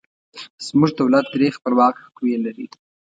زموږ 0.65 0.91
دولت 0.99 1.25
درې 1.33 1.55
خپلواکه 1.57 2.03
قوې 2.15 2.35
لري. 2.45 2.67